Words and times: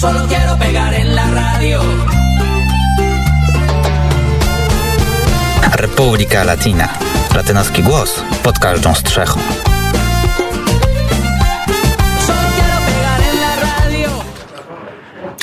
solo 0.00 0.26
quiero 0.28 0.56
pegar 0.58 0.94
en 0.94 1.14
la 1.16 1.26
radio. 1.30 1.80
Republika 5.74 6.44
Latina. 6.44 6.88
Latynoski 7.34 7.82
głos 7.82 8.22
pod 8.42 8.58
każdą 8.58 8.94
strzechą. 8.94 9.40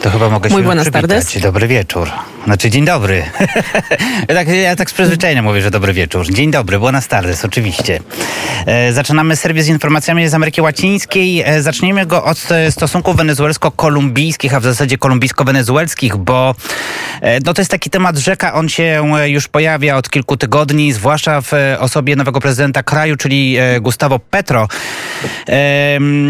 To 0.02 0.09
chyba 0.09 0.30
mogę 0.30 0.49
Muy 0.49 0.62
się 0.62 0.66
buenas 0.66 0.90
przywitać. 0.90 1.09
tardes. 1.26 1.41
Dobry 1.41 1.67
wieczór. 1.67 2.09
Znaczy 2.46 2.70
dzień 2.70 2.86
dobry. 2.86 3.23
ja, 4.30 4.36
tak, 4.36 4.48
ja 4.48 4.75
tak 4.75 4.89
z 4.89 4.94
przyzwyczajenia 4.94 5.41
mówię, 5.41 5.62
że 5.62 5.71
dobry 5.71 5.94
wieczór. 5.94 6.34
Dzień 6.34 6.52
dobry, 6.52 6.80
buenas 6.80 7.07
tardes, 7.07 7.45
oczywiście. 7.45 8.00
E, 8.66 8.94
zaczynamy 8.94 9.36
serwis 9.36 9.66
z 9.66 9.68
informacjami 9.68 10.27
z 10.27 10.34
Ameryki 10.34 10.62
Łacińskiej. 10.62 11.44
E, 11.45 11.62
zacznijmy 11.62 12.05
go 12.05 12.23
od 12.23 12.52
e, 12.52 12.71
stosunków 12.71 13.16
wenezuelsko-kolumbijskich, 13.16 14.54
a 14.54 14.59
w 14.59 14.63
zasadzie 14.63 14.98
kolumbijsko-wenezuelskich, 14.98 16.16
bo 16.16 16.55
e, 17.21 17.40
no, 17.40 17.54
to 17.54 17.62
jest 17.62 17.71
taki 17.71 17.90
temat 17.90 18.18
rzeka. 18.18 18.54
On 18.54 18.70
się 18.70 19.13
e, 19.18 19.30
już 19.30 19.48
pojawia 19.48 19.98
od 19.98 20.09
kilku 20.09 20.38
tygodni, 20.38 20.93
zwłaszcza 20.93 21.41
w 21.41 21.54
e, 21.54 21.80
osobie 21.80 22.16
nowego 22.16 22.40
prezydenta 22.40 22.84
kraju, 22.84 23.16
czyli 23.16 23.57
Gustavo 23.82 24.20
Petro. 24.20 24.68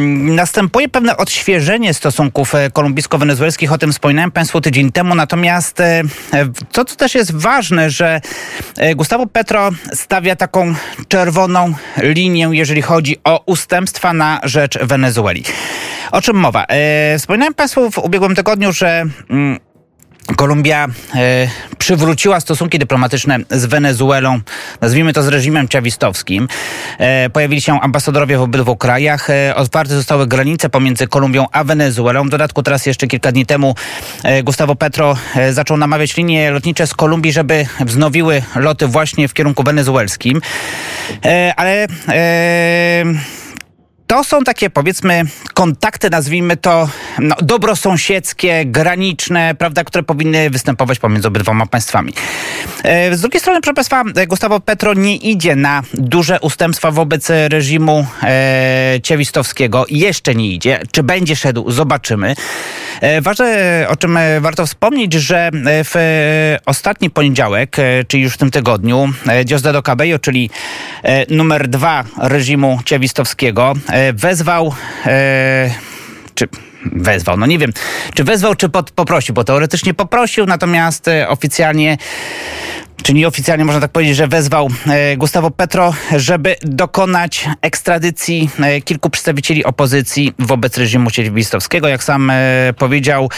Następuje 0.09 0.89
pewne 0.89 1.17
odświeżenie 1.17 1.93
stosunków 1.93 2.53
kolumbijsko-wenezuelskich. 2.73 3.71
O 3.71 3.77
tym 3.77 3.91
wspominałem 3.91 4.31
Państwu 4.31 4.61
tydzień 4.61 4.91
temu. 4.91 5.15
Natomiast 5.15 5.81
to, 6.71 6.85
co 6.85 6.95
też 6.95 7.15
jest 7.15 7.35
ważne, 7.35 7.89
że 7.89 8.21
e, 8.77 8.95
Gustavo 8.95 9.27
Petro 9.27 9.69
stawia 9.93 10.35
taką 10.35 10.75
czerwoną 11.07 11.73
linię, 11.97 12.49
jeżeli 12.51 12.81
chodzi 12.81 13.17
o 13.23 13.43
ustępstwa 13.45 14.13
na 14.13 14.39
rzecz 14.43 14.79
Wenezueli. 14.81 15.43
O 16.11 16.21
czym 16.21 16.35
mowa? 16.35 16.65
E, 16.65 17.19
Wspominałem 17.19 17.53
Państwu 17.53 17.91
w 17.91 17.97
ubiegłym 17.97 18.35
tygodniu, 18.35 18.71
że 18.71 19.05
mm, 19.29 19.59
Kolumbia 20.35 20.87
e, 21.15 21.47
przywróciła 21.77 22.39
stosunki 22.39 22.79
dyplomatyczne 22.79 23.39
z 23.51 23.65
Wenezuelą, 23.65 24.39
nazwijmy 24.81 25.13
to 25.13 25.23
z 25.23 25.27
reżimem 25.27 25.67
ciawistowskim. 25.67 26.47
E, 26.97 27.29
pojawili 27.29 27.61
się 27.61 27.81
ambasadorowie 27.81 28.37
w 28.37 28.41
obydwu 28.41 28.75
krajach. 28.75 29.29
E, 29.29 29.55
otwarte 29.55 29.95
zostały 29.95 30.27
granice 30.27 30.69
pomiędzy 30.69 31.07
Kolumbią 31.07 31.45
a 31.51 31.63
Wenezuelą. 31.63 32.23
W 32.23 32.29
dodatku 32.29 32.63
teraz 32.63 32.85
jeszcze 32.85 33.07
kilka 33.07 33.31
dni 33.31 33.45
temu 33.45 33.75
Gustavo 34.43 34.75
Petro 34.75 35.17
zaczął 35.51 35.77
namawiać 35.77 36.17
linie 36.17 36.51
lotnicze 36.51 36.87
z 36.87 36.93
Kolumbii, 36.93 37.31
żeby 37.31 37.65
wznowiły 37.79 38.43
loty 38.55 38.87
właśnie 38.87 39.27
w 39.27 39.33
kierunku 39.33 39.63
wenezuelskim. 39.63 40.41
Ale 41.55 41.87
to 44.07 44.23
są 44.23 44.43
takie, 44.43 44.69
powiedzmy, 44.69 45.21
kontakty, 45.53 46.09
nazwijmy 46.09 46.57
to, 46.57 46.89
no, 47.19 47.35
dobrosąsiedzkie, 47.41 48.65
graniczne, 48.65 49.55
prawda, 49.55 49.83
które 49.83 50.03
powinny 50.03 50.49
występować 50.49 50.99
pomiędzy 50.99 51.27
obydwoma 51.27 51.65
państwami. 51.65 52.13
E, 52.83 53.15
Z 53.15 53.21
drugiej 53.21 53.39
strony, 53.41 53.61
proszę 53.61 53.73
Państwa, 53.73 54.03
Gustavo 54.27 54.59
Petro 54.59 54.93
nie 54.93 55.15
idzie 55.15 55.55
na 55.55 55.83
duże 55.93 56.39
ustępstwa 56.39 56.91
wobec 56.91 57.29
reżimu 57.29 58.07
e, 58.23 58.99
ciewistowskiego. 59.03 59.85
Jeszcze 59.89 60.35
nie 60.35 60.47
idzie. 60.49 60.79
Czy 60.91 61.03
będzie 61.03 61.35
szedł, 61.35 61.71
zobaczymy. 61.71 62.35
E, 63.01 63.21
Ważne, 63.21 63.85
o 63.89 63.95
czym 63.95 64.17
e, 64.17 64.41
warto 64.41 64.65
wspomnieć, 64.65 65.13
że 65.13 65.47
e, 65.47 65.51
w 65.83 65.95
ostatni 66.65 67.09
poniedziałek, 67.09 67.77
czyli 68.07 68.23
już 68.23 68.33
w 68.33 68.37
tym 68.37 68.51
tygodniu, 68.51 69.09
Diosdado 69.45 69.81
Cabello, 69.81 70.19
czyli 70.19 70.49
numer 71.29 71.67
dwa 71.67 72.03
reżimu 72.21 72.79
ciewistowskiego, 72.85 73.73
wezwał, 74.13 74.73
e, 75.05 75.69
czy 76.35 76.47
wezwał, 76.85 77.37
no 77.37 77.45
nie 77.45 77.59
wiem, 77.59 77.71
czy 78.13 78.23
wezwał, 78.23 78.55
czy 78.55 78.69
pod, 78.69 78.91
poprosił, 78.91 79.35
bo 79.35 79.43
teoretycznie 79.43 79.93
poprosił, 79.93 80.45
natomiast 80.45 81.07
e, 81.07 81.29
oficjalnie 81.29 81.97
czy 83.05 83.13
nieoficjalnie 83.13 83.65
można 83.65 83.81
tak 83.81 83.91
powiedzieć, 83.91 84.15
że 84.15 84.27
wezwał 84.27 84.69
e, 84.87 85.17
Gustavo 85.17 85.51
Petro, 85.51 85.93
żeby 86.15 86.55
dokonać 86.61 87.49
ekstradycji 87.61 88.49
e, 88.59 88.81
kilku 88.81 89.09
przedstawicieli 89.09 89.65
opozycji 89.65 90.33
wobec 90.39 90.77
reżimu 90.77 91.11
ciewistowskiego. 91.11 91.87
Jak 91.87 92.03
sam 92.03 92.29
e, 92.29 92.73
powiedział, 92.77 93.29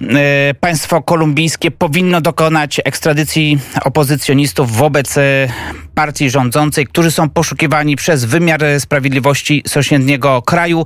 e, 0.00 0.54
państwo 0.54 1.02
kolumbijskie 1.02 1.70
powinno 1.70 2.20
dokonać 2.20 2.80
ekstradycji 2.84 3.58
opozycjonistów 3.84 4.76
wobec 4.76 5.18
e, 5.18 5.48
partii 5.96 6.30
rządzącej, 6.30 6.86
którzy 6.86 7.10
są 7.10 7.30
poszukiwani 7.30 7.96
przez 7.96 8.24
wymiar 8.24 8.60
sprawiedliwości 8.78 9.62
sąsiedniego 9.66 10.42
kraju. 10.42 10.84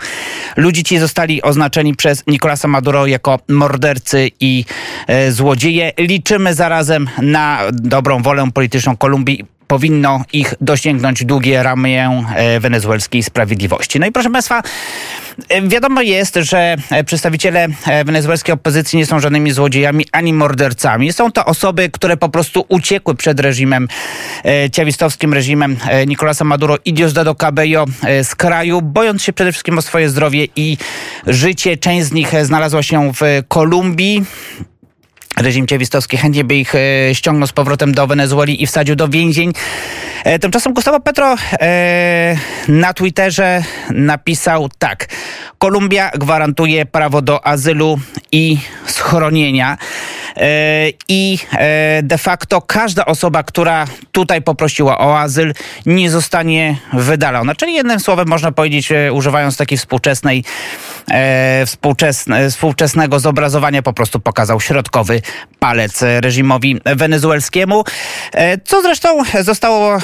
Ludzie 0.57 0.83
ci 0.83 0.99
zostali 0.99 1.43
oznaczeni 1.43 1.95
przez 1.95 2.27
Nicolasa 2.27 2.69
Maduro 2.69 3.07
jako 3.07 3.39
mordercy 3.49 4.31
i 4.41 4.65
e, 5.07 5.33
złodzieje. 5.33 5.93
Liczymy 5.99 6.55
zarazem 6.55 7.09
na 7.23 7.59
dobrą 7.73 8.23
wolę 8.23 8.51
polityczną 8.55 8.97
Kolumbii 8.97 9.60
powinno 9.71 10.25
ich 10.33 10.55
dosięgnąć 10.61 11.25
długie 11.25 11.63
ramy 11.63 12.01
e, 12.01 12.61
wenezuelskiej 12.61 13.23
sprawiedliwości. 13.23 14.01
No 14.01 14.07
i 14.07 14.13
proszę 14.13 14.31
Państwa, 14.31 14.63
e, 15.49 15.63
wiadomo 15.63 16.03
jest, 16.03 16.35
że 16.35 16.77
e, 16.91 17.05
przedstawiciele 17.05 17.69
wenezuelskiej 18.05 18.55
opozycji 18.55 18.99
nie 18.99 19.07
są 19.07 19.21
żadnymi 19.21 19.53
złodziejami 19.53 20.07
ani 20.13 20.33
mordercami. 20.33 21.13
Są 21.13 21.33
to 21.33 21.45
osoby, 21.45 21.91
które 21.91 22.17
po 22.17 22.29
prostu 22.29 22.65
uciekły 22.69 23.15
przed 23.15 23.41
reżimem, 23.41 23.89
ciawistowskim 24.73 25.35
reżimem 25.35 25.77
Nicolasa 26.07 26.45
Maduro 26.45 26.77
i 26.85 26.93
Diosdado 26.93 27.35
Cabello 27.35 27.85
z 28.23 28.35
kraju, 28.35 28.83
bojąc 28.83 29.23
się 29.23 29.33
przede 29.33 29.53
wszystkim 29.53 29.79
o 29.79 29.83
swoje 29.83 30.09
zdrowie 30.09 30.47
i 30.57 30.77
życie. 31.27 31.77
Część 31.77 32.07
z 32.07 32.13
nich 32.13 32.33
znalazła 32.43 32.83
się 32.83 33.13
w 33.13 33.43
Kolumbii. 33.49 34.25
Reżim 35.41 35.67
ciewistowski 35.67 36.17
chętnie 36.17 36.45
by 36.45 36.55
ich 36.55 36.75
e, 36.75 37.15
ściągnął 37.15 37.47
z 37.47 37.53
powrotem 37.53 37.95
do 37.95 38.07
Wenezueli 38.07 38.63
i 38.63 38.67
wsadził 38.67 38.97
do 38.97 39.09
więzień. 39.09 39.53
E, 40.25 40.39
tymczasem 40.39 40.73
Gustavo 40.73 41.01
Petro 41.01 41.37
e, 41.61 42.37
na 42.69 42.95
Twitterze 42.95 43.63
napisał 43.91 44.69
tak. 44.79 45.07
Kolumbia 45.59 46.11
gwarantuje 46.11 46.87
prawo 46.87 47.23
do 47.23 47.47
azylu 47.47 47.99
i 48.33 48.59
schronienia. 48.87 49.79
E, 50.41 50.93
I 51.09 51.39
e, 51.53 52.03
de 52.03 52.19
facto 52.19 52.61
każda 52.61 53.05
osoba, 53.07 53.43
która 53.43 53.87
tutaj 54.13 54.43
poprosiła 54.43 54.99
o 54.99 55.19
azyl, 55.19 55.55
nie 55.87 56.11
zostanie 56.11 56.77
wydalona. 56.93 57.55
Czyli 57.55 57.75
jednym 57.75 58.01
słowem 58.01 58.29
można 58.29 58.53
powiedzieć, 58.53 58.93
e, 58.93 59.13
używając 59.13 59.57
takiej 59.57 59.79
współczesnej, 59.79 60.45
współczesne, 61.67 62.51
współczesnego 62.51 63.21
zobrazowania, 63.21 63.83
po 63.83 63.93
prostu 63.93 64.21
pokazał 64.21 64.61
środkowy 64.61 65.23
palec 65.59 66.03
reżimowi 66.03 66.81
wenezuelskiemu, 66.85 67.85
co 68.65 68.83
zresztą 68.83 69.09
zostało 69.41 69.99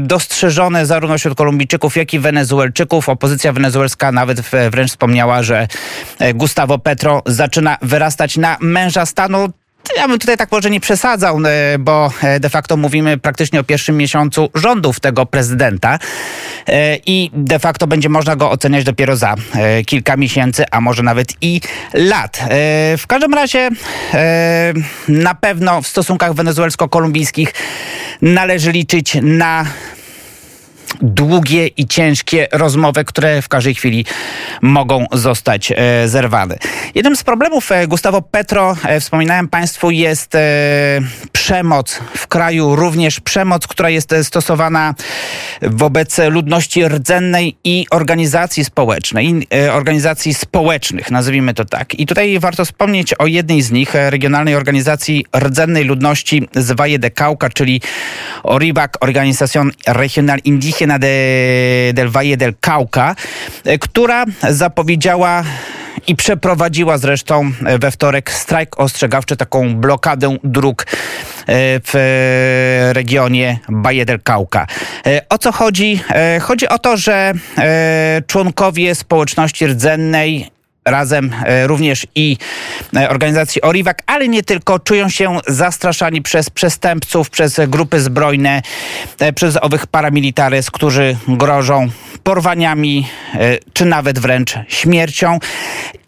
dostrzeżone 0.00 0.86
zarówno 0.86 1.18
wśród 1.18 1.38
Kolumbijczyków, 1.38 1.96
jak 1.96 2.14
i 2.14 2.18
Wenezuelczyków. 2.18 3.08
Opozycja 3.08 3.52
wenezuelska 3.52 4.12
nawet 4.12 4.40
wręcz 4.70 4.90
wspomniała, 4.90 5.42
że 5.42 5.68
Gustavo 6.34 6.78
Petro 6.78 7.22
zaczyna 7.26 7.78
wyrastać 7.82 8.36
na 8.36 8.56
męża 8.60 9.06
stanu. 9.06 9.23
Ja 9.96 10.08
bym 10.08 10.18
tutaj 10.18 10.36
tak 10.36 10.52
może 10.52 10.70
nie 10.70 10.80
przesadzał, 10.80 11.38
e, 11.46 11.78
bo 11.78 12.10
e, 12.22 12.40
de 12.40 12.50
facto 12.50 12.76
mówimy 12.76 13.18
praktycznie 13.18 13.60
o 13.60 13.64
pierwszym 13.64 13.96
miesiącu 13.96 14.50
rządów 14.54 15.00
tego 15.00 15.26
prezydenta 15.26 15.98
e, 16.68 16.96
i 17.06 17.30
de 17.32 17.58
facto 17.58 17.86
będzie 17.86 18.08
można 18.08 18.36
go 18.36 18.50
oceniać 18.50 18.84
dopiero 18.84 19.16
za 19.16 19.34
kilka 19.86 20.16
miesięcy, 20.16 20.64
a 20.70 20.80
może 20.80 21.02
nawet 21.02 21.32
i 21.40 21.60
lat. 21.94 22.40
W 22.98 23.06
każdym 23.06 23.34
razie 23.34 23.70
na 25.08 25.34
pewno 25.34 25.82
w 25.82 25.88
stosunkach 25.88 26.32
wenezuelsko-kolumbijskich 26.32 27.48
należy 28.22 28.72
liczyć 28.72 29.18
na 29.22 29.64
długie 31.02 31.66
i 31.66 31.86
ciężkie 31.86 32.48
rozmowy, 32.52 33.04
które 33.04 33.42
w 33.42 33.48
każdej 33.48 33.74
chwili 33.74 34.04
mogą 34.62 35.06
zostać 35.12 35.72
e, 35.72 36.08
zerwane. 36.08 36.58
Jednym 36.94 37.16
z 37.16 37.24
problemów 37.24 37.72
e, 37.72 37.86
Gustavo 37.86 38.22
Petro, 38.22 38.76
e, 38.84 39.00
wspominałem 39.00 39.48
Państwu, 39.48 39.90
jest 39.90 40.32
przemoc 41.32 42.00
w 42.16 42.26
kraju, 42.26 42.76
również 42.76 43.20
przemoc, 43.20 43.66
która 43.66 43.90
jest 43.90 44.14
stosowana 44.22 44.94
wobec 45.62 46.18
ludności 46.18 46.88
rdzennej 46.88 47.56
i 47.64 47.86
organizacji 47.90 48.64
społecznej, 48.64 49.46
organizacji 49.72 50.34
społecznych, 50.34 51.10
nazwijmy 51.10 51.54
to 51.54 51.64
tak. 51.64 51.94
I 51.94 52.06
tutaj 52.06 52.38
warto 52.38 52.64
wspomnieć 52.64 53.14
o 53.14 53.26
jednej 53.26 53.62
z 53.62 53.70
nich, 53.70 53.94
regionalnej 53.94 54.54
organizacji 54.54 55.24
rdzennej 55.36 55.84
ludności 55.84 56.48
z 56.54 56.72
Valle 56.72 56.98
de 56.98 57.10
Cauca, 57.10 57.50
czyli 57.50 57.80
ORIVAC, 58.42 58.92
Organización 59.00 59.70
Regional 59.86 60.38
Indígena 60.44 60.83
de, 60.86 61.92
del 61.94 62.08
Valle 62.08 62.36
del 62.36 62.54
Cauca, 62.60 63.14
e, 63.64 63.78
która 63.78 64.24
zapowiedziała 64.50 65.44
i 66.06 66.16
przeprowadziła 66.16 66.98
zresztą 66.98 67.50
e, 67.66 67.78
we 67.78 67.90
wtorek 67.90 68.30
strajk 68.30 68.80
ostrzegawczy, 68.80 69.36
taką 69.36 69.74
blokadę 69.76 70.36
dróg 70.44 70.82
e, 70.82 70.86
w 71.84 72.90
regionie 72.92 73.58
Valle 73.68 74.04
del 74.04 74.20
Cauca. 74.22 74.66
O 75.28 75.38
co 75.38 75.52
chodzi? 75.52 76.00
Chodzi 76.40 76.68
o 76.68 76.78
to, 76.78 76.96
że 76.96 77.32
członkowie 78.26 78.94
społeczności 78.94 79.66
rdzennej 79.66 80.53
razem 80.84 81.30
również 81.66 82.06
i 82.14 82.36
organizacji 83.08 83.62
Oriwak, 83.62 84.02
ale 84.06 84.28
nie 84.28 84.42
tylko, 84.42 84.78
czują 84.78 85.08
się 85.08 85.38
zastraszani 85.46 86.22
przez 86.22 86.50
przestępców, 86.50 87.30
przez 87.30 87.60
grupy 87.68 88.00
zbrojne, 88.00 88.62
przez 89.34 89.58
owych 89.62 89.86
paramilitaryz, 89.86 90.70
którzy 90.70 91.16
grożą 91.28 91.88
porwaniami, 92.22 93.08
czy 93.72 93.84
nawet 93.84 94.18
wręcz 94.18 94.54
śmiercią. 94.68 95.38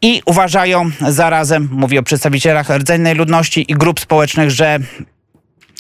I 0.03 0.23
uważają 0.27 0.91
zarazem, 1.09 1.69
mówię 1.73 2.01
o 2.01 2.03
przedstawicielach 2.03 2.71
rdzennej 2.71 3.15
ludności 3.15 3.73
i 3.73 3.75
grup 3.75 4.01
społecznych, 4.01 4.51
że 4.51 4.79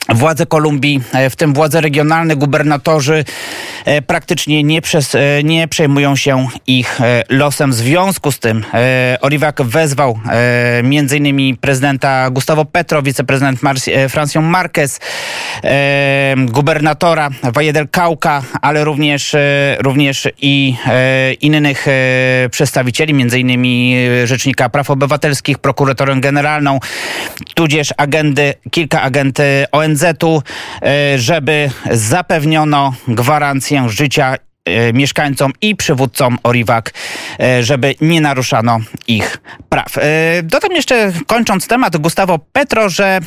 Władze 0.09 0.47
Kolumbii, 0.47 1.01
e, 1.13 1.31
w 1.31 1.37
tym 1.37 1.55
władze 1.55 1.81
regionalne, 1.81 2.37
gubernatorzy 2.37 3.25
e, 3.85 4.03
praktycznie 4.03 4.63
nie, 4.63 4.83
przez, 4.83 5.15
e, 5.15 5.45
nie 5.45 5.69
przejmują 5.69 6.17
się 6.17 6.49
ich 6.67 6.99
losem. 7.29 7.71
W 7.71 7.75
związku 7.75 8.33
z 8.33 8.39
tym 8.39 8.65
Oriwak 9.21 9.63
wezwał 9.63 10.19
innymi 11.17 11.57
prezydenta 11.57 12.31
Gustavo 12.31 12.65
Petro, 12.65 13.03
wiceprezydent 13.03 13.61
Francją 14.09 14.43
Marquez, 14.43 15.01
gubernatora 16.37 17.31
Valle 17.43 17.73
del 17.73 17.89
Cauca, 17.89 18.43
ale 18.63 18.85
również, 18.85 19.37
również 19.79 20.29
i 20.43 20.75
innych 21.41 21.87
przedstawicieli, 22.51 23.41
innymi 23.41 23.97
Rzecznika 24.25 24.69
Praw 24.69 24.91
Obywatelskich, 24.91 25.59
prokuratorę 25.59 26.17
generalną, 26.21 26.79
tudzież 27.55 27.95
agendy, 27.97 28.55
kilka 28.71 29.03
agent 29.03 29.39
ONZ, 29.73 29.96
ONZ-u, 29.97 30.43
e, 30.83 31.19
żeby 31.19 31.71
zapewniono 31.91 32.95
gwarancję 33.09 33.89
życia 33.89 34.35
e, 34.65 34.93
mieszkańcom 34.93 35.53
i 35.61 35.77
przywódcom 35.77 36.39
Oriwak, 36.43 36.93
e, 37.41 37.63
żeby 37.63 37.95
nie 38.01 38.21
naruszano 38.21 38.79
ich 39.07 39.39
praw. 39.69 39.95
Dodam 40.43 40.73
jeszcze, 40.73 41.13
kończąc 41.27 41.67
temat, 41.67 41.97
Gustavo 41.97 42.39
Petro, 42.53 42.89
że 42.89 43.21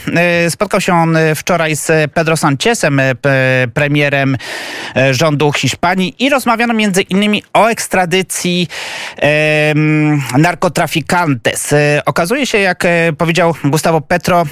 spotkał 0.50 0.81
się 0.81 0.94
on 0.94 1.18
wczoraj 1.36 1.75
z 1.75 2.12
Pedro 2.13 2.38
Sanchezem, 2.38 3.01
premierem 3.74 4.38
rządu 5.12 5.51
Hiszpanii 5.51 6.16
i 6.19 6.30
rozmawiano 6.30 6.74
między 6.74 7.01
innymi 7.01 7.44
o 7.54 7.68
ekstradycji 7.68 8.68
narkotrafikantes. 10.38 11.75
Okazuje 12.06 12.45
się, 12.45 12.57
jak 12.57 12.83
powiedział 13.18 13.56
Gustavo 13.63 14.01
Petro, 14.01 14.45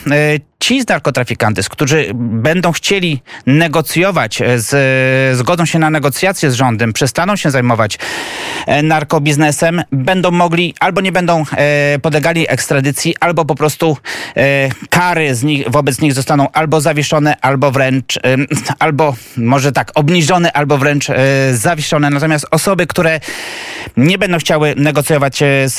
ci 0.60 0.82
z 0.82 0.88
narkotrafikantes, 0.88 1.70
którzy 1.70 2.12
będą 2.16 2.72
chcieli 2.72 3.22
negocjować, 3.46 4.42
e, 4.42 4.60
z, 4.60 5.38
zgodzą 5.38 5.66
się 5.66 5.80
na 5.80 5.90
negocjacje 5.90 6.52
z 6.52 6.54
rządem, 6.54 6.94
przestaną 6.94 7.36
się 7.36 7.52
zajmować 7.52 8.00
e, 8.66 8.84
narkobiznesem, 8.84 9.84
będą 9.92 10.32
mogli 10.32 10.74
albo 10.80 11.02
nie 11.02 11.12
będą 11.12 11.44
e, 11.52 12.00
podlegali 12.00 12.46
ekstradycji, 12.50 13.16
albo 13.20 13.46
po 13.46 13.56
prostu 13.56 13.98
kary 14.90 15.36
z 15.36 15.44
nich, 15.44 15.70
wobec 15.70 16.02
nich 16.02 16.14
zostaną 16.14 16.52
albo 16.52 16.82
zawieszone, 16.82 17.36
albo 17.42 17.72
wręcz, 17.72 18.20
albo 18.80 19.16
może 19.38 19.72
tak, 19.72 19.92
obniżone, 19.96 20.52
albo 20.52 20.78
wręcz 20.78 21.08
zawieszone. 21.52 22.10
Natomiast 22.10 22.46
osoby, 22.52 22.88
które 22.88 23.20
nie 23.98 24.18
będą 24.18 24.38
chciały 24.38 24.74
negocjować 24.78 25.40
z 25.66 25.78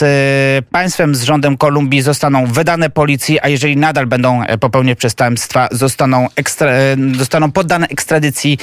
państwem, 0.66 1.14
z 1.14 1.22
rządem 1.22 1.56
Kolumbii, 1.56 2.02
zostaną 2.02 2.46
wydane 2.46 2.90
policji, 2.90 3.40
a 3.40 3.48
jeżeli 3.48 3.76
nadal 3.76 4.06
będą 4.06 4.42
popełniać 4.68 4.98
przestępstwa, 4.98 5.68
zostaną, 5.70 6.26
ekstra, 6.36 6.70
e, 6.70 6.96
zostaną 7.18 7.52
poddane 7.52 7.86
ekstradycji 7.88 8.58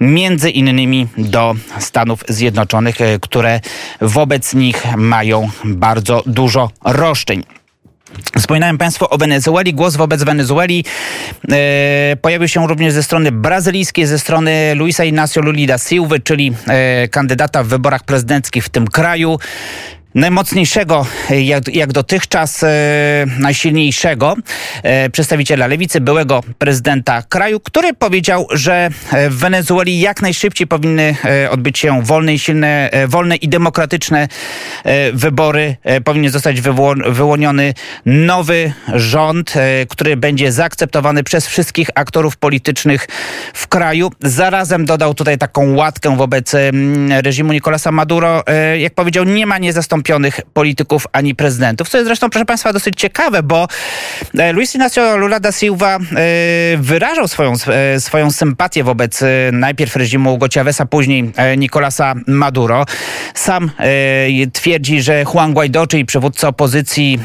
między 0.00 0.50
innymi 0.50 1.08
do 1.18 1.54
Stanów 1.78 2.24
Zjednoczonych, 2.28 3.00
e, 3.00 3.18
które 3.18 3.60
wobec 4.00 4.54
nich 4.54 4.96
mają 4.96 5.48
bardzo 5.64 6.22
dużo 6.26 6.70
roszczeń. 6.84 7.44
Wspominałem 8.38 8.78
Państwu 8.78 9.06
o 9.10 9.18
Wenezueli. 9.18 9.74
Głos 9.74 9.96
wobec 9.96 10.22
Wenezueli 10.22 10.84
e, 11.52 12.16
pojawił 12.22 12.48
się 12.48 12.68
również 12.68 12.92
ze 12.92 13.02
strony 13.02 13.32
brazylijskiej, 13.32 14.06
ze 14.06 14.18
strony 14.18 14.74
Luisa 14.74 15.04
Inácio 15.04 15.40
Lula 15.40 15.66
da 15.66 15.78
Silva, 15.78 16.16
czyli 16.24 16.52
e, 16.68 17.08
kandydata 17.08 17.62
w 17.62 17.66
wyborach 17.66 18.04
prezydenckich 18.04 18.64
w 18.64 18.68
tym 18.68 18.86
kraju 18.86 19.38
najmocniejszego, 20.14 21.06
jak, 21.30 21.74
jak 21.74 21.92
dotychczas 21.92 22.62
e, 22.62 22.68
najsilniejszego 23.38 24.36
e, 24.82 25.10
przedstawiciela 25.10 25.66
lewicy, 25.66 26.00
byłego 26.00 26.42
prezydenta 26.58 27.22
kraju, 27.22 27.60
który 27.60 27.94
powiedział, 27.94 28.46
że 28.52 28.90
w 29.30 29.36
Wenezueli 29.36 30.00
jak 30.00 30.22
najszybciej 30.22 30.66
powinny 30.66 31.16
e, 31.24 31.50
odbyć 31.50 31.78
się 31.78 32.02
wolne 32.02 32.34
i 32.34 32.38
silne, 32.38 32.90
e, 32.90 33.06
wolne 33.06 33.36
i 33.36 33.48
demokratyczne 33.48 34.28
e, 34.84 35.12
wybory. 35.12 35.76
E, 35.82 36.00
powinien 36.00 36.32
zostać 36.32 36.60
wyłoniony 37.06 37.74
nowy 38.06 38.72
rząd, 38.94 39.54
który 39.88 40.16
będzie 40.16 40.52
zaakceptowany 40.52 41.24
przez 41.24 41.46
wszystkich 41.46 41.88
aktorów 41.94 42.36
politycznych 42.36 43.06
w 43.54 43.68
kraju. 43.68 44.10
Zarazem 44.20 44.84
dodał 44.84 45.14
tutaj 45.14 45.38
taką 45.38 45.74
łatkę 45.74 46.16
wobec 46.16 46.52
reżimu 47.22 47.52
Nicolasa 47.52 47.92
Maduro. 47.92 48.44
Jak 48.78 48.94
powiedział, 48.94 49.24
nie 49.24 49.46
ma 49.46 49.58
niezastąpionych 49.58 49.99
zastąpionych 50.00 50.40
polityków 50.54 51.06
ani 51.12 51.34
prezydentów. 51.34 51.88
Co 51.88 51.98
jest 51.98 52.06
zresztą, 52.06 52.30
proszę 52.30 52.44
Państwa, 52.44 52.72
dosyć 52.72 52.94
ciekawe, 52.96 53.42
bo 53.42 53.68
e, 54.38 54.52
Luis 54.52 54.74
Inácio 54.74 55.16
Lula 55.16 55.40
da 55.40 55.52
Silva 55.52 55.96
e, 55.96 56.00
wyrażał 56.76 57.28
swoją, 57.28 57.52
e, 57.66 58.00
swoją 58.00 58.30
sympatię 58.30 58.84
wobec 58.84 59.20
najpierw 59.52 59.96
reżimu 59.96 60.30
Hugo 60.30 60.46
Chaveza, 60.54 60.86
później 60.86 61.32
Nicolasa 61.56 62.14
Maduro. 62.26 62.84
Sam 63.34 63.70
twierdzi, 64.52 65.02
że 65.02 65.24
Juan 65.34 65.52
Guaido, 65.52 65.86
czyli 65.86 66.04
przywódca 66.04 66.48
opozycji 66.48 67.18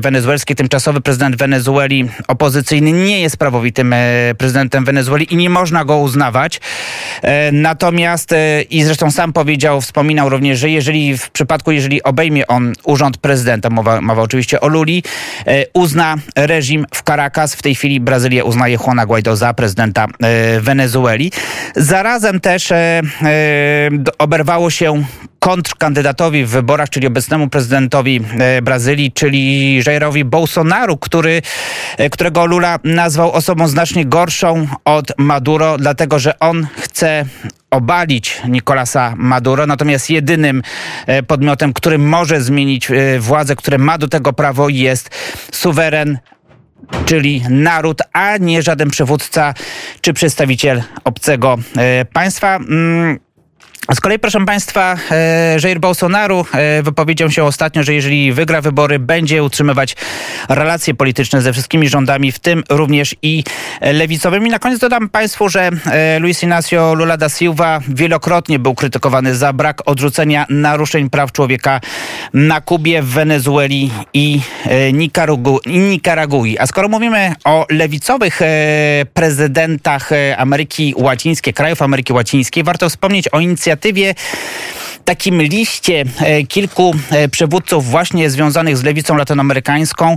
wenezuelskiej, 0.00 0.56
tymczasowy 0.56 1.00
prezydent 1.00 1.36
Wenezueli, 1.36 2.08
opozycyjny, 2.28 2.92
nie 2.92 3.20
jest 3.20 3.36
prawowitym 3.36 3.94
prezydentem 4.38 4.84
Wenezueli 4.84 5.34
i 5.34 5.36
nie 5.36 5.50
można 5.50 5.84
go 5.84 5.98
uznawać. 5.98 6.60
Natomiast 7.52 8.34
i 8.70 8.82
zresztą 8.82 9.10
sam 9.10 9.32
powiedział, 9.32 9.80
wspominał 9.80 10.28
również, 10.28 10.58
że 10.58 10.70
jeżeli 10.70 11.18
w 11.18 11.30
przypadku, 11.30 11.72
jeżeli 11.72 12.02
ob 12.02 12.17
obejmie 12.18 12.46
on 12.46 12.72
urząd 12.84 13.16
prezydenta, 13.16 13.70
mowa, 13.70 14.00
mowa 14.00 14.22
oczywiście 14.22 14.60
o 14.60 14.68
Luli, 14.68 15.02
e, 15.46 15.64
uzna 15.74 16.16
reżim 16.36 16.86
w 16.94 17.02
Caracas. 17.02 17.54
W 17.54 17.62
tej 17.62 17.74
chwili 17.74 18.00
Brazylia 18.00 18.44
uznaje 18.44 18.78
Juana 18.86 19.06
Guaido 19.06 19.36
za 19.36 19.54
prezydenta 19.54 20.06
e, 20.06 20.60
Wenezueli. 20.60 21.32
Zarazem 21.76 22.40
też 22.40 22.72
e, 22.72 23.02
oberwało 24.18 24.70
się 24.70 25.04
kontrkandydatowi 25.38 26.44
w 26.44 26.50
wyborach, 26.50 26.88
czyli 26.88 27.06
obecnemu 27.06 27.48
prezydentowi 27.48 28.20
Brazylii, 28.62 29.12
czyli 29.12 29.76
Jairowi 29.86 30.24
Bolsonaro, 30.24 30.96
który, 30.96 31.42
którego 32.10 32.46
Lula 32.46 32.78
nazwał 32.84 33.32
osobą 33.32 33.68
znacznie 33.68 34.04
gorszą 34.04 34.66
od 34.84 35.12
Maduro, 35.18 35.78
dlatego 35.78 36.18
że 36.18 36.38
on 36.38 36.66
chce 36.76 37.24
obalić 37.70 38.42
Nicolasa 38.48 39.14
Maduro, 39.16 39.66
natomiast 39.66 40.10
jedynym 40.10 40.62
podmiotem, 41.26 41.72
który 41.72 41.98
może 42.08 42.40
zmienić 42.40 42.90
e, 42.90 43.18
władzę, 43.18 43.56
które 43.56 43.78
ma 43.78 43.98
do 43.98 44.08
tego 44.08 44.32
prawo 44.32 44.68
jest 44.68 45.10
suweren 45.52 46.18
czyli 47.04 47.42
naród, 47.50 48.02
a 48.12 48.36
nie 48.36 48.62
żaden 48.62 48.90
przywódca 48.90 49.54
czy 50.00 50.12
przedstawiciel 50.12 50.82
obcego 51.04 51.56
e, 51.76 52.04
państwa. 52.04 52.58
Z 53.94 54.00
kolei, 54.00 54.18
proszę 54.18 54.44
Państwa, 54.46 54.96
e, 55.10 55.56
Jair 55.64 55.80
Bolsonaro 55.80 56.44
e, 56.54 56.82
wypowiedział 56.82 57.30
się 57.30 57.44
ostatnio, 57.44 57.82
że 57.82 57.94
jeżeli 57.94 58.32
wygra 58.32 58.60
wybory, 58.60 58.98
będzie 58.98 59.42
utrzymywać 59.42 59.96
relacje 60.48 60.94
polityczne 60.94 61.42
ze 61.42 61.52
wszystkimi 61.52 61.88
rządami, 61.88 62.32
w 62.32 62.38
tym 62.38 62.64
również 62.70 63.16
i 63.22 63.44
lewicowymi. 63.80 64.50
Na 64.50 64.58
koniec 64.58 64.78
dodam 64.78 65.08
Państwu, 65.08 65.48
że 65.48 65.70
e, 65.86 66.18
Luis 66.18 66.42
Inácio 66.42 66.94
Lula 66.94 67.16
da 67.16 67.28
Silva 67.28 67.80
wielokrotnie 67.88 68.58
był 68.58 68.74
krytykowany 68.74 69.34
za 69.34 69.52
brak 69.52 69.82
odrzucenia 69.86 70.46
naruszeń 70.48 71.10
praw 71.10 71.32
człowieka 71.32 71.80
na 72.34 72.60
Kubie, 72.60 73.02
w 73.02 73.08
Wenezueli 73.08 73.90
i 74.14 74.40
Nikaragui. 75.66 76.58
A 76.58 76.66
skoro 76.66 76.88
mówimy 76.88 77.32
o 77.44 77.66
lewicowych 77.70 78.40
prezydentach 79.14 80.10
Ameryki 80.36 80.94
Łacińskiej, 80.96 81.54
krajów 81.54 81.82
Ameryki 81.82 82.12
Łacińskiej, 82.12 82.64
warto 82.64 82.88
wspomnieć 82.88 83.28
o 83.28 83.40
inicjatywie 83.40 83.67
inicjatywie 83.68 84.14
takim 85.08 85.42
liście 85.42 86.04
e, 86.20 86.42
kilku 86.42 86.94
e, 87.10 87.28
przywódców 87.28 87.90
właśnie 87.90 88.30
związanych 88.30 88.76
z 88.76 88.82
lewicą 88.82 89.16
latynoamerykańską, 89.16 90.16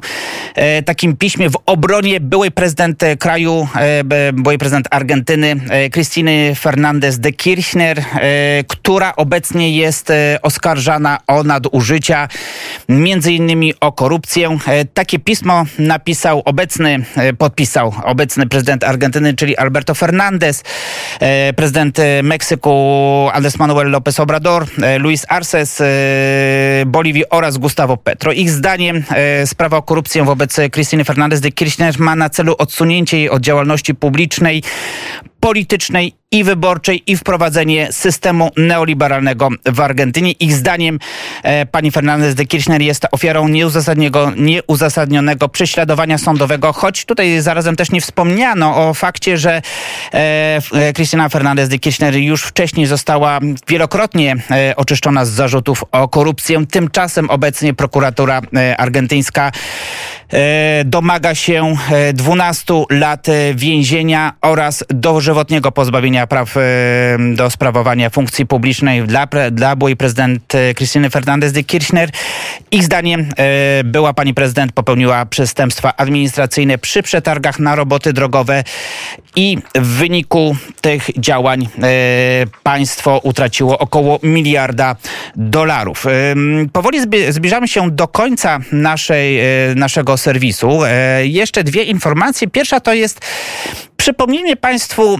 e, 0.56 0.84
takim 0.84 1.18
piśmie 1.18 1.50
w 1.50 1.58
obronie 1.66 2.20
byłej 2.20 2.52
prezydent 2.52 3.04
kraju, 3.20 3.68
byłej 4.34 4.58
prezydent 4.58 4.88
Argentyny, 4.92 5.56
Krystyny 5.92 6.56
Fernandez 6.56 7.20
de 7.20 7.32
Kirchner, 7.32 8.04
która 8.68 9.16
obecnie 9.16 9.78
jest 9.78 10.14
oskarżana 10.42 11.18
o 11.28 11.44
nadużycia, 11.44 12.28
między 12.90 13.34
innymi 13.34 13.74
o 13.80 13.92
korupcję. 13.92 14.58
Takie 14.94 15.20
pismo 15.20 15.66
napisał 15.80 16.42
obecny, 16.46 17.06
podpisał 17.38 17.94
obecny 18.04 18.48
prezydent 18.48 18.84
Argentyny, 18.84 19.34
czyli 19.34 19.58
Alberto 19.58 19.96
Fernandez, 19.96 20.64
prezydent 21.56 21.98
Meksyku 22.24 22.72
Andrés 23.42 23.60
Manuel 23.60 23.90
López 23.90 24.20
Obrador, 24.20 24.68
Luis 25.00 25.26
Arce 25.30 25.66
z 25.66 25.80
Boliwii 26.90 27.30
oraz 27.30 27.58
Gustavo 27.58 27.98
Petro. 27.98 28.32
Ich 28.32 28.50
zdaniem 28.50 29.04
sprawa 29.46 29.78
o 29.78 29.82
korupcję 29.82 30.24
wobec 30.24 30.58
Krystyny 30.72 31.04
Fernández 31.04 31.40
de 31.40 31.52
Kirchner 31.52 32.00
ma 32.00 32.16
na 32.16 32.30
celu 32.30 32.56
odsunięcie 32.58 33.18
jej 33.18 33.30
od 33.30 33.42
działalności 33.42 33.96
publicznej, 33.96 34.64
politycznej 35.42 36.14
i 36.32 36.44
wyborczej 36.44 37.04
i 37.08 37.18
wprowadzenie 37.18 37.88
systemu 37.92 38.52
neoliberalnego 38.58 39.50
w 39.66 39.80
Argentynie. 39.80 40.32
Ich 40.32 40.54
zdaniem 40.54 41.00
e, 41.44 41.66
pani 41.66 41.92
Fernandez 41.92 42.36
de 42.36 42.46
Kirchner 42.46 42.82
jest 42.82 43.08
ofiarą 43.12 43.48
nieuzasadnionego, 43.48 44.32
nieuzasadnionego 44.38 45.50
prześladowania 45.50 46.18
sądowego, 46.18 46.74
choć 46.74 47.06
tutaj 47.06 47.42
zarazem 47.42 47.76
też 47.76 47.92
nie 47.92 48.02
wspomniano 48.02 48.90
o 48.90 48.94
fakcie, 48.94 49.38
że 49.38 49.62
e, 50.14 50.94
Krystyna 50.96 51.30
Fernandez 51.30 51.70
de 51.70 51.80
Kirchner 51.80 52.16
już 52.16 52.44
wcześniej 52.44 52.86
została 52.86 53.40
wielokrotnie 53.68 54.36
e, 54.52 54.76
oczyszczona 54.76 55.26
z 55.26 55.30
zarzutów 55.30 55.84
o 55.92 56.08
korupcję. 56.08 56.66
Tymczasem 56.66 57.30
obecnie 57.30 57.74
prokuratura 57.74 58.42
e, 58.56 58.78
argentyńska 58.78 59.48
e, 59.48 59.52
domaga 60.86 61.36
się 61.36 61.76
12 62.14 62.74
e, 62.74 62.96
lat 62.96 63.28
więzienia 63.56 64.34
oraz 64.42 64.84
dożywotniego 64.90 65.72
pozbawienia 65.72 66.28
praw 66.28 66.58
e, 66.58 66.62
do 67.36 67.50
sprawowania 67.50 68.10
funkcji 68.10 68.46
publicznej 68.46 69.04
dla, 69.04 69.28
dla 69.52 69.76
byłej 69.76 69.96
prezydent 69.96 70.56
e, 70.56 70.74
Krystyny 70.74 71.10
Fernandez 71.10 71.52
de 71.52 71.64
Kirchner. 71.64 72.10
Ich 72.72 72.84
zdaniem 72.84 73.22
e, 73.22 73.84
była 73.84 74.14
pani 74.14 74.34
prezydent 74.34 74.72
popełniła 74.72 75.26
przestępstwa 75.26 75.96
administracyjne 75.98 76.78
przy 76.78 77.04
przetargach 77.04 77.60
na 77.60 77.76
roboty 77.76 78.14
drogowe 78.14 78.64
i 79.36 79.58
w 79.76 79.88
wyniku 79.88 80.56
tych 80.82 81.10
działań 81.18 81.68
państwo 82.64 83.20
utraciło 83.24 83.80
około 83.80 84.20
miliarda 84.24 84.96
dolarów. 85.36 86.06
Powoli 86.74 87.00
zbliżamy 87.30 87.68
się 87.68 87.92
do 87.92 88.08
końca 88.08 88.60
naszej, 88.72 89.40
naszego 89.76 90.18
serwisu. 90.22 90.80
Jeszcze 91.22 91.64
dwie 91.64 91.84
informacje. 91.84 92.48
Pierwsza 92.48 92.80
to 92.80 92.94
jest 92.94 93.22
przypomnienie 93.98 94.56
Państwu 94.56 95.18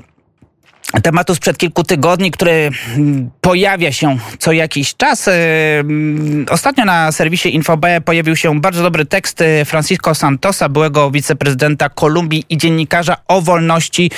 tematu 1.04 1.36
sprzed 1.36 1.58
kilku 1.58 1.84
tygodni, 1.84 2.32
który 2.32 2.72
mm, 2.96 3.30
pojawia 3.42 3.92
się 3.92 4.18
co 4.40 4.52
jakiś 4.52 4.96
czas. 4.96 5.28
E, 5.28 5.34
mm, 5.80 6.46
ostatnio 6.50 6.86
na 6.86 7.12
serwisie 7.12 7.56
InfoB 7.56 7.86
pojawił 8.06 8.36
się 8.36 8.60
bardzo 8.60 8.84
dobry 8.84 9.06
tekst 9.06 9.42
e, 9.42 9.66
Francisco 9.66 10.16
Santosa, 10.16 10.70
byłego 10.70 11.12
wiceprezydenta 11.12 11.90
Kolumbii 11.90 12.46
i 12.50 12.58
dziennikarza 12.58 13.18
o 13.28 13.42
wolności 13.42 14.12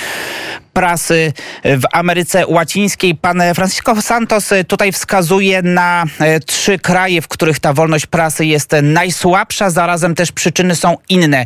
prasy 0.74 1.34
w 1.64 1.82
Ameryce 1.94 2.48
Łacińskiej. 2.48 3.16
Pan 3.16 3.42
Francisco 3.56 4.02
Santos 4.02 4.50
tutaj 4.68 4.92
wskazuje 4.92 5.62
na 5.62 6.06
e, 6.20 6.40
trzy 6.40 6.80
kraje, 6.80 7.22
w 7.22 7.28
których 7.28 7.60
ta 7.60 7.74
wolność 7.74 8.06
prasy 8.06 8.46
jest 8.46 8.72
najsłabsza, 8.84 9.70
zarazem 9.70 10.16
też 10.16 10.32
przyczyny 10.32 10.76
są 10.76 10.98
inne. 11.10 11.46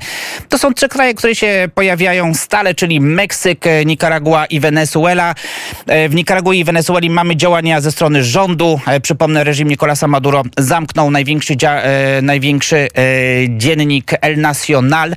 To 0.50 0.58
są 0.58 0.74
trzy 0.74 0.90
kraje, 0.90 1.14
które 1.14 1.36
się 1.36 1.70
pojawiają 1.76 2.34
stale, 2.34 2.76
czyli 2.76 3.02
Meksyk, 3.02 3.66
Nikaragua 3.86 4.46
i 4.46 4.60
Wenezuela. 4.60 5.36
E, 5.88 6.10
w 6.10 6.16
Nikaragui 6.16 6.60
i 6.60 6.64
Wenezueli 6.64 7.10
mamy 7.10 7.36
działania 7.36 7.82
ze 7.82 7.92
strony 7.92 8.24
rządu. 8.24 8.80
E, 8.88 9.00
przypomnę, 9.00 9.44
reżim 9.44 9.68
Nicolasa 9.68 10.08
Maduro 10.08 10.44
zamknął 10.58 11.12
największy, 11.12 11.56
największy 12.22 12.88
dziennik 13.50 14.12
El 14.22 14.42
Nacional, 14.42 15.16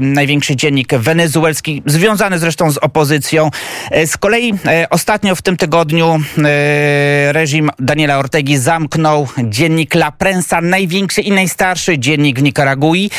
największy 0.00 0.56
dziennik 0.56 0.94
wenezuelski, 0.94 1.82
związany 1.86 2.38
zresztą 2.38 2.70
z 2.70 2.79
opozycją. 2.80 3.50
E, 3.90 4.06
z 4.06 4.16
kolei 4.16 4.54
e, 4.66 4.86
ostatnio 4.90 5.34
w 5.34 5.42
tym 5.42 5.56
tygodniu 5.56 6.20
e, 6.38 7.32
reżim 7.32 7.70
Daniela 7.78 8.18
Ortegi 8.18 8.58
zamknął 8.58 9.28
dziennik 9.44 9.94
La 9.94 10.12
Prensa, 10.12 10.60
największy 10.60 11.20
i 11.20 11.32
najstarszy 11.32 11.98
dziennik 11.98 12.38
w 12.38 12.42
Nikaragui. 12.42 13.10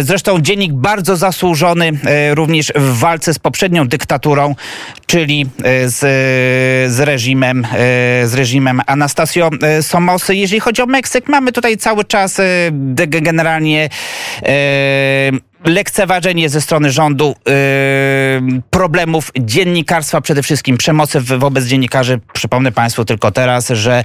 Zresztą 0.00 0.40
dziennik 0.40 0.72
bardzo 0.72 1.16
zasłużony 1.16 1.92
również 2.30 2.72
w 2.76 2.98
walce 2.98 3.34
z 3.34 3.38
poprzednią 3.38 3.88
dyktaturą, 3.88 4.54
czyli 5.06 5.46
z, 5.86 5.98
z 6.92 7.00
reżimem 7.00 7.66
z 8.24 8.34
reżimem 8.34 8.80
Anastasio 8.86 9.50
Somosy. 9.80 10.34
Jeżeli 10.34 10.60
chodzi 10.60 10.82
o 10.82 10.86
Meksyk, 10.86 11.28
mamy 11.28 11.52
tutaj 11.52 11.76
cały 11.76 12.04
czas 12.04 12.40
generalnie 13.06 13.88
lekceważenie 15.64 16.48
ze 16.48 16.60
strony 16.60 16.90
rządu 16.90 17.34
yy, 17.46 17.52
problemów 18.70 19.30
dziennikarstwa, 19.40 20.20
przede 20.20 20.42
wszystkim 20.42 20.78
przemocy 20.78 21.20
wobec 21.20 21.64
dziennikarzy. 21.64 22.20
Przypomnę 22.32 22.72
Państwu 22.72 23.04
tylko 23.04 23.30
teraz, 23.30 23.68
że 23.68 24.04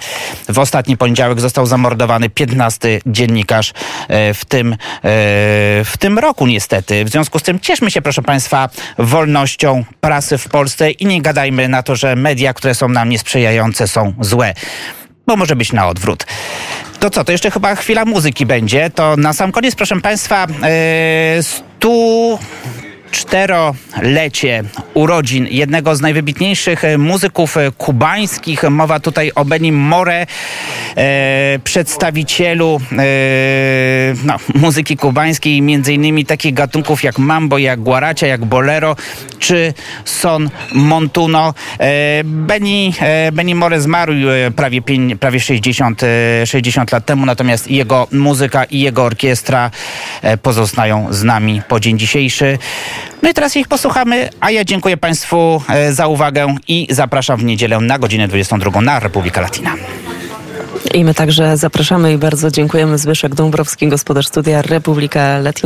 w 0.50 0.60
ostatni 0.60 0.98
poniedziałek 0.98 1.42
został 1.42 1.66
zamordowany 1.66 2.30
15 2.30 3.00
dziennikarz 3.06 3.74
yy, 4.10 4.34
w 4.34 4.46
tym, 4.46 4.70
yy, 4.70 4.78
w 5.84 5.94
tym 6.00 6.20
roku 6.20 6.48
niestety. 6.48 7.06
W 7.06 7.10
związku 7.10 7.40
z 7.40 7.44
tym 7.44 7.60
cieszmy 7.60 7.92
się, 7.92 8.02
proszę 8.02 8.22
Państwa, 8.22 8.70
wolnością 8.98 9.84
prasy 10.02 10.38
w 10.38 10.50
Polsce 10.50 10.92
i 10.92 11.06
nie 11.06 11.22
gadajmy 11.22 11.70
na 11.70 11.84
to, 11.84 11.96
że 11.96 12.16
media, 12.16 12.54
które 12.54 12.76
są 12.76 12.90
nam 12.90 13.10
niesprzyjające 13.10 13.88
są 13.88 14.14
złe. 14.20 14.54
Bo 15.28 15.36
może 15.36 15.56
być 15.56 15.74
na 15.74 15.88
odwrót. 15.88 16.26
To 17.04 17.10
co, 17.10 17.24
to 17.24 17.32
jeszcze 17.32 17.52
chyba 17.52 17.76
chwila 17.76 18.06
muzyki 18.06 18.46
będzie. 18.46 18.90
To 18.90 19.18
na 19.18 19.34
sam 19.34 19.52
koniec, 19.52 19.76
proszę 19.76 20.02
Państwa, 20.02 20.48
yy, 21.36 21.44
stu 21.44 22.40
czterolecie 23.14 24.64
urodzin 24.94 25.48
jednego 25.52 25.96
z 25.96 26.02
najwybitniejszych 26.02 26.84
muzyków 26.98 27.56
kubańskich. 27.78 28.64
Mowa 28.64 29.00
tutaj 29.00 29.32
o 29.36 29.46
Benim 29.46 29.76
More, 29.76 30.26
e, 30.98 31.60
przedstawicielu 31.64 32.82
e, 32.92 32.96
no, 34.24 34.36
muzyki 34.56 34.98
kubańskiej, 34.98 35.62
między 35.62 35.94
innymi 35.94 36.26
takich 36.26 36.54
gatunków 36.54 37.04
jak 37.04 37.20
mambo, 37.20 37.58
jak 37.58 37.80
guaracia, 37.80 38.28
jak 38.28 38.46
bolero, 38.46 38.96
czy 39.40 39.74
son 40.06 40.50
montuno. 40.72 41.54
E, 41.80 42.22
Benny, 42.24 42.92
e, 43.00 43.32
Benny 43.32 43.56
More 43.56 43.82
zmarł 43.82 44.14
e, 44.14 44.52
prawie, 44.52 44.82
prawie 45.20 45.40
60, 45.40 46.02
60 46.46 46.92
lat 46.92 47.06
temu, 47.06 47.26
natomiast 47.26 47.72
jego 47.72 48.08
muzyka 48.12 48.64
i 48.64 48.80
jego 48.80 49.04
orkiestra 49.04 49.72
pozostają 50.42 51.14
z 51.14 51.24
nami 51.24 51.62
po 51.68 51.80
dzień 51.80 52.00
dzisiejszy. 52.00 52.58
No 53.22 53.30
i 53.30 53.34
teraz 53.34 53.56
ich 53.56 53.68
posłuchamy, 53.68 54.30
a 54.40 54.52
ja 54.52 54.64
dziękuję 54.64 54.98
Państwu 54.98 55.62
za 55.92 56.08
uwagę 56.08 56.56
i 56.68 56.88
zapraszam 56.90 57.40
w 57.40 57.44
niedzielę 57.44 57.80
na 57.80 58.00
godzinę 58.00 58.28
22 58.28 58.82
na 58.82 59.00
Republika 59.00 59.42
Latina. 59.42 59.76
I 60.94 61.04
my 61.04 61.14
także 61.14 61.58
zapraszamy 61.58 62.14
i 62.14 62.18
bardzo 62.18 62.52
dziękujemy 62.52 62.98
Zbyszek 62.98 63.36
Dąbrowski, 63.36 63.88
gospodarz 63.88 64.28
studia 64.28 64.62
Republika 64.62 65.38
Latina. 65.40 65.54